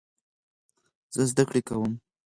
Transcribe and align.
زه 1.13 1.21
زده 1.31 1.43
کړې 1.49 1.61
کوم. 1.67 1.93